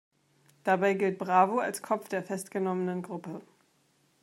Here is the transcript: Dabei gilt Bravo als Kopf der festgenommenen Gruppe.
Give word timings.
Dabei 0.63 0.95
gilt 0.95 1.19
Bravo 1.19 1.59
als 1.59 1.83
Kopf 1.83 2.09
der 2.09 2.23
festgenommenen 2.23 3.03
Gruppe. 3.03 3.41